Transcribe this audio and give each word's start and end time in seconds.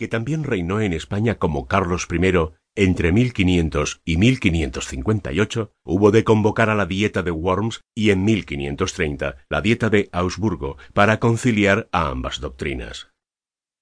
que 0.00 0.08
también 0.08 0.44
reinó 0.44 0.80
en 0.80 0.94
España 0.94 1.34
como 1.34 1.68
Carlos 1.68 2.08
I 2.10 2.54
entre 2.74 3.12
1500 3.12 4.00
y 4.06 4.16
1558, 4.16 5.74
hubo 5.84 6.10
de 6.10 6.24
convocar 6.24 6.70
a 6.70 6.74
la 6.74 6.86
Dieta 6.86 7.22
de 7.22 7.30
Worms 7.30 7.82
y 7.94 8.08
en 8.08 8.24
1530 8.24 9.36
la 9.50 9.60
Dieta 9.60 9.90
de 9.90 10.08
Augsburgo 10.10 10.78
para 10.94 11.20
conciliar 11.20 11.90
a 11.92 12.08
ambas 12.08 12.40
doctrinas. 12.40 13.10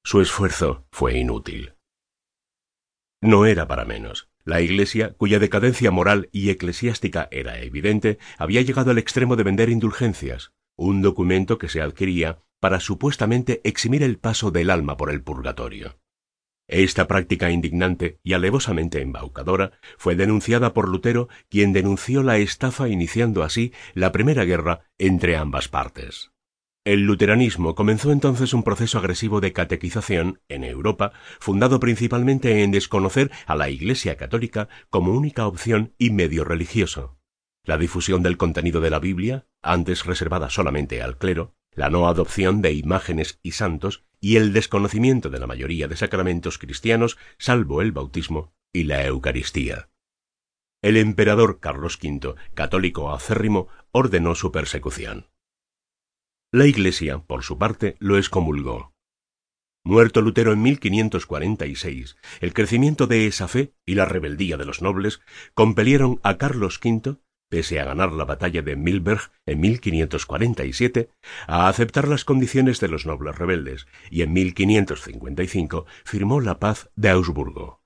Su 0.02 0.20
esfuerzo 0.20 0.88
fue 0.90 1.16
inútil. 1.16 1.74
No 3.22 3.46
era 3.46 3.68
para 3.68 3.84
menos. 3.84 4.28
La 4.44 4.60
Iglesia, 4.60 5.14
cuya 5.18 5.38
decadencia 5.38 5.92
moral 5.92 6.30
y 6.32 6.50
eclesiástica 6.50 7.28
era 7.30 7.60
evidente, 7.60 8.18
había 8.38 8.62
llegado 8.62 8.90
al 8.90 8.98
extremo 8.98 9.36
de 9.36 9.44
vender 9.44 9.68
indulgencias, 9.68 10.50
un 10.76 11.00
documento 11.00 11.58
que 11.58 11.68
se 11.68 11.80
adquiría 11.80 12.40
para 12.58 12.80
supuestamente 12.80 13.60
eximir 13.62 14.02
el 14.02 14.18
paso 14.18 14.50
del 14.50 14.70
alma 14.70 14.96
por 14.96 15.12
el 15.12 15.22
purgatorio. 15.22 15.96
Esta 16.68 17.08
práctica 17.08 17.50
indignante 17.50 18.20
y 18.22 18.34
alevosamente 18.34 19.00
embaucadora 19.00 19.72
fue 19.96 20.16
denunciada 20.16 20.74
por 20.74 20.86
Lutero, 20.86 21.28
quien 21.48 21.72
denunció 21.72 22.22
la 22.22 22.36
estafa 22.36 22.90
iniciando 22.90 23.42
así 23.42 23.72
la 23.94 24.12
primera 24.12 24.44
guerra 24.44 24.82
entre 24.98 25.36
ambas 25.36 25.68
partes. 25.68 26.30
El 26.84 27.02
luteranismo 27.02 27.74
comenzó 27.74 28.12
entonces 28.12 28.52
un 28.52 28.62
proceso 28.62 28.98
agresivo 28.98 29.40
de 29.40 29.54
catequización 29.54 30.40
en 30.48 30.62
Europa, 30.62 31.12
fundado 31.40 31.80
principalmente 31.80 32.62
en 32.62 32.70
desconocer 32.70 33.30
a 33.46 33.56
la 33.56 33.70
Iglesia 33.70 34.16
católica 34.16 34.68
como 34.90 35.12
única 35.12 35.46
opción 35.46 35.94
y 35.98 36.10
medio 36.10 36.44
religioso. 36.44 37.18
La 37.64 37.78
difusión 37.78 38.22
del 38.22 38.36
contenido 38.36 38.80
de 38.80 38.90
la 38.90 38.98
Biblia, 38.98 39.46
antes 39.62 40.04
reservada 40.04 40.50
solamente 40.50 41.02
al 41.02 41.18
clero, 41.18 41.54
la 41.72 41.90
no 41.90 42.08
adopción 42.08 42.62
de 42.62 42.72
imágenes 42.72 43.38
y 43.42 43.52
santos 43.52 44.04
y 44.20 44.36
el 44.36 44.52
desconocimiento 44.52 45.30
de 45.30 45.38
la 45.38 45.46
mayoría 45.46 45.88
de 45.88 45.96
sacramentos 45.96 46.58
cristianos 46.58 47.18
salvo 47.38 47.82
el 47.82 47.92
bautismo 47.92 48.52
y 48.72 48.84
la 48.84 49.04
Eucaristía. 49.04 49.90
El 50.82 50.96
emperador 50.96 51.60
Carlos 51.60 51.98
V, 52.02 52.34
católico 52.54 53.12
acérrimo, 53.12 53.68
ordenó 53.90 54.34
su 54.34 54.52
persecución. 54.52 55.26
La 56.52 56.66
Iglesia, 56.66 57.18
por 57.18 57.42
su 57.42 57.58
parte, 57.58 57.96
lo 57.98 58.16
excomulgó. 58.16 58.94
Muerto 59.84 60.20
Lutero 60.20 60.52
en 60.52 60.62
1546, 60.62 62.16
el 62.40 62.52
crecimiento 62.52 63.06
de 63.06 63.26
esa 63.26 63.48
fe 63.48 63.74
y 63.86 63.94
la 63.94 64.04
rebeldía 64.04 64.56
de 64.56 64.66
los 64.66 64.82
nobles 64.82 65.20
compelieron 65.54 66.20
a 66.22 66.36
Carlos 66.36 66.78
V 66.82 67.18
pese 67.48 67.80
a 67.80 67.84
ganar 67.84 68.12
la 68.12 68.24
batalla 68.24 68.62
de 68.62 68.76
Milberg 68.76 69.30
en 69.46 69.60
1547, 69.60 71.10
a 71.46 71.68
aceptar 71.68 72.08
las 72.08 72.24
condiciones 72.24 72.80
de 72.80 72.88
los 72.88 73.06
nobles 73.06 73.36
rebeldes 73.36 73.86
y 74.10 74.22
en 74.22 74.32
1555 74.32 75.86
firmó 76.04 76.40
la 76.40 76.58
paz 76.58 76.90
de 76.96 77.10
Augsburgo. 77.10 77.82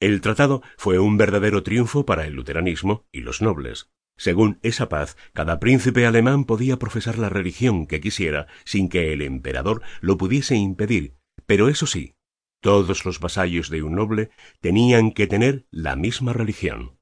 El 0.00 0.22
tratado 0.22 0.62
fue 0.78 0.98
un 0.98 1.18
verdadero 1.18 1.62
triunfo 1.62 2.06
para 2.06 2.26
el 2.26 2.32
luteranismo 2.32 3.04
y 3.12 3.20
los 3.20 3.42
nobles. 3.42 3.90
Según 4.16 4.58
esa 4.62 4.88
paz, 4.88 5.16
cada 5.32 5.60
príncipe 5.60 6.06
alemán 6.06 6.44
podía 6.44 6.78
profesar 6.78 7.18
la 7.18 7.28
religión 7.28 7.86
que 7.86 8.00
quisiera 8.00 8.46
sin 8.64 8.88
que 8.88 9.12
el 9.12 9.22
emperador 9.22 9.82
lo 10.00 10.16
pudiese 10.18 10.56
impedir, 10.56 11.16
pero 11.46 11.68
eso 11.68 11.86
sí, 11.86 12.14
todos 12.60 13.04
los 13.04 13.20
vasallos 13.20 13.70
de 13.70 13.82
un 13.82 13.94
noble 13.94 14.30
tenían 14.60 15.12
que 15.12 15.26
tener 15.26 15.66
la 15.70 15.96
misma 15.96 16.32
religión. 16.32 16.99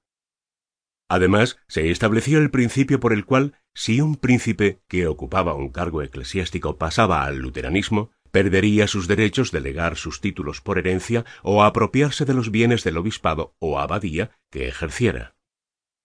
Además, 1.08 1.58
se 1.68 1.90
estableció 1.90 2.38
el 2.38 2.50
principio 2.50 3.00
por 3.00 3.12
el 3.12 3.24
cual, 3.24 3.54
si 3.74 4.00
un 4.00 4.16
príncipe 4.16 4.82
que 4.88 5.06
ocupaba 5.06 5.54
un 5.54 5.70
cargo 5.70 6.02
eclesiástico 6.02 6.76
pasaba 6.76 7.24
al 7.24 7.38
luteranismo, 7.38 8.10
perdería 8.30 8.86
sus 8.86 9.08
derechos 9.08 9.50
de 9.50 9.62
legar 9.62 9.96
sus 9.96 10.20
títulos 10.20 10.60
por 10.60 10.78
herencia 10.78 11.24
o 11.42 11.64
apropiarse 11.64 12.26
de 12.26 12.34
los 12.34 12.50
bienes 12.50 12.84
del 12.84 12.98
obispado 12.98 13.54
o 13.58 13.78
abadía 13.78 14.32
que 14.50 14.68
ejerciera. 14.68 15.34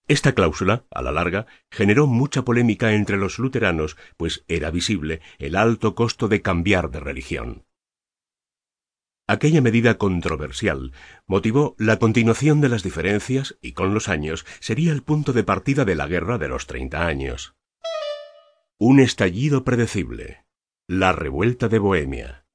Esta 0.07 0.33
cláusula, 0.33 0.85
a 0.91 1.01
la 1.01 1.11
larga, 1.11 1.47
generó 1.71 2.07
mucha 2.07 2.43
polémica 2.43 2.93
entre 2.93 3.17
los 3.17 3.39
luteranos, 3.39 3.97
pues 4.17 4.43
era 4.47 4.69
visible 4.69 5.21
el 5.37 5.55
alto 5.55 5.95
costo 5.95 6.27
de 6.27 6.41
cambiar 6.41 6.91
de 6.91 6.99
religión. 6.99 7.65
Aquella 9.27 9.61
medida 9.61 9.97
controversial 9.97 10.91
motivó 11.27 11.75
la 11.79 11.97
continuación 11.97 12.59
de 12.59 12.67
las 12.67 12.83
diferencias 12.83 13.57
y 13.61 13.71
con 13.71 13.93
los 13.93 14.09
años 14.09 14.45
sería 14.59 14.91
el 14.91 15.01
punto 15.01 15.31
de 15.31 15.45
partida 15.45 15.85
de 15.85 15.95
la 15.95 16.07
Guerra 16.07 16.37
de 16.37 16.49
los 16.49 16.67
Treinta 16.67 17.07
Años. 17.07 17.55
Un 18.77 18.99
estallido 18.99 19.63
predecible. 19.63 20.45
La 20.89 21.13
revuelta 21.13 21.69
de 21.69 21.79
Bohemia. 21.79 22.45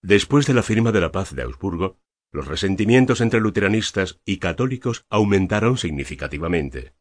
Después 0.00 0.46
de 0.46 0.54
la 0.54 0.62
firma 0.62 0.92
de 0.92 1.00
la 1.00 1.10
paz 1.10 1.34
de 1.34 1.42
Augsburgo, 1.42 1.98
los 2.30 2.46
resentimientos 2.46 3.20
entre 3.20 3.40
luteranistas 3.40 4.20
y 4.24 4.38
católicos 4.38 5.06
aumentaron 5.10 5.76
significativamente. 5.76 6.94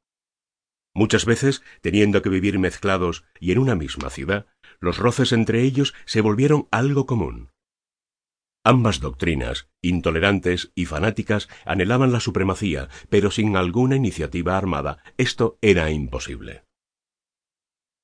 Muchas 0.96 1.26
veces, 1.26 1.62
teniendo 1.82 2.24
que 2.24 2.30
vivir 2.30 2.58
mezclados 2.58 3.24
y 3.40 3.52
en 3.52 3.60
una 3.60 3.76
misma 3.76 4.10
ciudad, 4.10 4.48
los 4.80 4.98
roces 4.98 5.32
entre 5.32 5.62
ellos 5.62 5.94
se 6.06 6.22
volvieron 6.22 6.68
algo 6.72 7.06
común. 7.06 7.52
Ambas 8.64 9.00
doctrinas, 9.00 9.70
intolerantes 9.82 10.72
y 10.76 10.86
fanáticas, 10.86 11.50
anhelaban 11.66 12.12
la 12.12 12.20
supremacía, 12.20 12.90
pero 13.10 13.32
sin 13.32 13.56
alguna 13.58 13.96
iniciativa 13.96 14.56
armada 14.56 15.04
esto 15.18 15.58
era 15.62 15.90
imposible. 15.90 16.64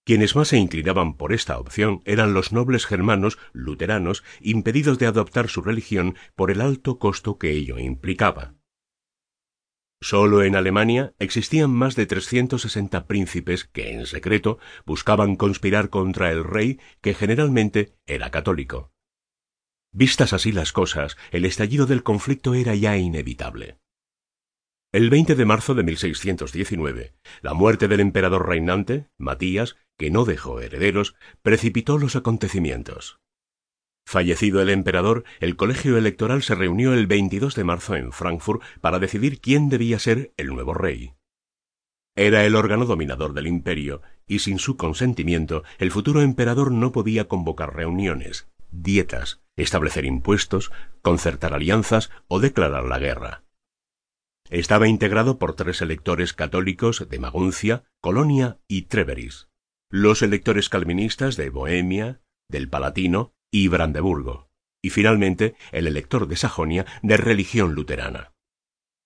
Quienes 0.04 0.36
más 0.36 0.48
se 0.48 0.58
inclinaban 0.58 1.16
por 1.16 1.32
esta 1.32 1.60
opción 1.60 2.02
eran 2.06 2.34
los 2.34 2.54
nobles 2.54 2.86
germanos 2.86 3.38
luteranos 3.52 4.24
impedidos 4.40 4.98
de 4.98 5.06
adoptar 5.06 5.50
su 5.50 5.62
religión 5.62 6.16
por 6.36 6.50
el 6.50 6.62
alto 6.62 6.98
costo 6.98 7.38
que 7.38 7.52
ello 7.52 7.78
implicaba. 7.78 8.56
Solo 10.02 10.44
en 10.44 10.56
Alemania 10.56 11.14
existían 11.20 11.72
más 11.72 11.96
de 11.96 12.06
360 12.06 13.06
príncipes 13.06 13.66
que 13.66 13.92
en 13.92 14.06
secreto 14.06 14.60
buscaban 14.86 15.36
conspirar 15.36 15.90
contra 15.90 16.32
el 16.32 16.44
rey 16.44 16.80
que 17.02 17.14
generalmente 17.14 17.94
era 18.06 18.32
católico. 18.32 18.94
Vistas 20.00 20.32
así 20.32 20.52
las 20.52 20.74
cosas, 20.74 21.18
el 21.32 21.44
estallido 21.44 21.88
del 21.88 22.04
conflicto 22.04 22.54
era 22.54 22.76
ya 22.76 22.98
inevitable. 22.98 23.80
El 24.92 25.10
20 25.10 25.34
de 25.34 25.44
marzo 25.44 25.74
de 25.74 25.82
1619, 25.82 27.16
la 27.42 27.56
muerte 27.56 27.88
del 27.88 28.02
emperador 28.02 28.48
reinante, 28.48 29.08
Matías, 29.18 29.76
que 29.98 30.12
no 30.12 30.24
dejó 30.24 30.62
herederos, 30.62 31.16
precipitó 31.42 31.98
los 31.98 32.16
acontecimientos. 32.16 33.18
Fallecido 34.06 34.62
el 34.62 34.70
emperador, 34.70 35.24
el 35.40 35.56
colegio 35.56 35.98
electoral 35.98 36.44
se 36.44 36.54
reunió 36.54 36.94
el 36.94 37.08
22 37.08 37.56
de 37.56 37.64
marzo 37.64 37.96
en 37.96 38.12
Frankfurt 38.12 38.62
para 38.80 39.00
decidir 39.00 39.42
quién 39.42 39.68
debía 39.68 39.98
ser 39.98 40.32
el 40.38 40.50
nuevo 40.50 40.76
rey. 40.76 41.16
Era 42.16 42.46
el 42.46 42.56
órgano 42.56 42.86
dominador 42.86 43.34
del 43.34 43.48
imperio, 43.48 44.04
y 44.28 44.40
sin 44.40 44.60
su 44.60 44.78
consentimiento 44.78 45.64
el 45.80 45.90
futuro 45.90 46.22
emperador 46.22 46.72
no 46.72 46.92
podía 46.92 47.28
convocar 47.28 47.76
reuniones, 47.76 48.48
dietas, 48.72 49.42
establecer 49.56 50.06
impuestos, 50.06 50.72
concertar 51.02 51.54
alianzas 51.54 52.10
o 52.28 52.40
declarar 52.40 52.86
la 52.86 53.00
guerra. 53.00 53.44
Estaba 54.50 54.88
integrado 54.88 55.40
por 55.40 55.56
tres 55.56 55.82
electores 55.82 56.34
católicos 56.34 57.08
de 57.10 57.20
Maguncia, 57.20 57.84
Colonia 58.02 58.60
y 58.68 58.84
Treveris, 58.84 59.50
los 59.90 60.22
electores 60.22 60.70
calvinistas 60.70 61.36
de 61.36 61.50
Bohemia, 61.50 62.22
del 62.50 62.70
Palatino 62.70 63.34
y 63.52 63.68
Brandeburgo, 63.68 64.50
y 64.82 64.90
finalmente 64.90 65.56
el 65.72 65.88
elector 65.88 66.28
de 66.28 66.38
Sajonia 66.38 66.86
de 67.02 67.18
religión 67.18 67.74
luterana. 67.74 68.34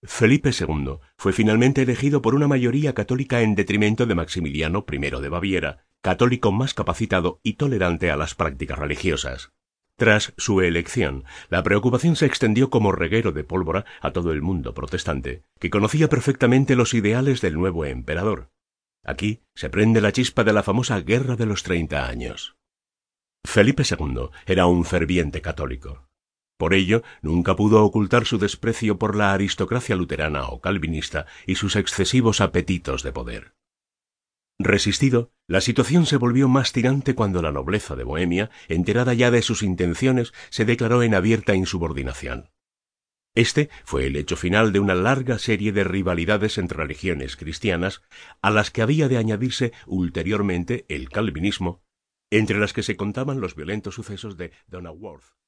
Felipe 0.03 0.49
II 0.49 0.97
fue 1.17 1.31
finalmente 1.31 1.83
elegido 1.83 2.21
por 2.21 2.33
una 2.33 2.47
mayoría 2.47 2.93
católica 2.93 3.41
en 3.41 3.53
detrimento 3.53 4.07
de 4.07 4.15
Maximiliano 4.15 4.83
I 4.91 4.97
de 4.97 5.29
Baviera, 5.29 5.85
católico 6.01 6.51
más 6.51 6.73
capacitado 6.73 7.39
y 7.43 7.53
tolerante 7.53 8.11
a 8.11 8.17
las 8.17 8.35
prácticas 8.35 8.79
religiosas. 8.79 9.51
Tras 9.97 10.33
su 10.37 10.61
elección, 10.61 11.25
la 11.49 11.61
preocupación 11.61 12.15
se 12.15 12.25
extendió 12.25 12.69
como 12.69 12.91
reguero 12.91 13.31
de 13.31 13.43
pólvora 13.43 13.85
a 14.01 14.11
todo 14.11 14.31
el 14.31 14.41
mundo 14.41 14.73
protestante, 14.73 15.43
que 15.59 15.69
conocía 15.69 16.09
perfectamente 16.09 16.75
los 16.75 16.93
ideales 16.95 17.39
del 17.41 17.53
nuevo 17.53 17.85
emperador. 17.85 18.49
Aquí 19.03 19.41
se 19.53 19.69
prende 19.69 20.01
la 20.01 20.11
chispa 20.11 20.43
de 20.43 20.53
la 20.53 20.63
famosa 20.63 20.99
Guerra 21.01 21.35
de 21.35 21.45
los 21.45 21.63
Treinta 21.63 22.07
Años. 22.07 22.55
Felipe 23.43 23.83
II 23.87 24.29
era 24.45 24.65
un 24.65 24.85
ferviente 24.85 25.41
católico. 25.41 26.07
Por 26.57 26.73
ello, 26.75 27.03
nunca 27.21 27.55
pudo 27.55 27.83
ocultar 27.83 28.25
su 28.25 28.37
desprecio 28.37 28.99
por 28.99 29.15
la 29.15 29.33
aristocracia 29.33 29.95
luterana 29.95 30.45
o 30.47 30.61
calvinista 30.61 31.25
y 31.47 31.55
sus 31.55 31.75
excesivos 31.75 32.39
apetitos 32.39 33.01
de 33.01 33.11
poder. 33.11 33.53
Resistido, 34.63 35.31
la 35.47 35.59
situación 35.59 36.05
se 36.05 36.17
volvió 36.17 36.47
más 36.47 36.71
tirante 36.71 37.15
cuando 37.15 37.41
la 37.41 37.51
nobleza 37.51 37.95
de 37.95 38.03
Bohemia, 38.03 38.51
enterada 38.67 39.13
ya 39.13 39.31
de 39.31 39.41
sus 39.41 39.63
intenciones, 39.63 40.33
se 40.49 40.65
declaró 40.65 41.01
en 41.01 41.15
abierta 41.15 41.55
insubordinación. 41.55 42.51
Este 43.33 43.69
fue 43.85 44.05
el 44.05 44.17
hecho 44.17 44.35
final 44.35 44.71
de 44.71 44.79
una 44.79 44.93
larga 44.93 45.39
serie 45.39 45.71
de 45.71 45.83
rivalidades 45.83 46.57
entre 46.57 46.77
religiones 46.77 47.37
cristianas, 47.37 48.03
a 48.41 48.51
las 48.51 48.69
que 48.71 48.81
había 48.81 49.07
de 49.07 49.17
añadirse 49.17 49.71
ulteriormente 49.87 50.85
el 50.89 51.09
calvinismo, 51.09 51.81
entre 52.29 52.59
las 52.59 52.73
que 52.73 52.83
se 52.83 52.97
contaban 52.97 53.41
los 53.41 53.55
violentos 53.55 53.95
sucesos 53.95 54.37
de 54.37 54.51
Donauworth. 54.67 55.40